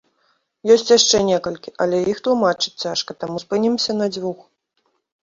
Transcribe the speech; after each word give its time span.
Ёсць 0.75 0.93
яшчэ 0.97 1.19
некалькі, 1.27 1.73
але 1.85 1.99
іх 2.13 2.21
тлумачыць 2.29 2.73
цяжка, 2.85 3.17
таму 3.25 3.37
спынімся 3.45 3.91
на 3.99 4.09
дзвюх. 4.15 4.39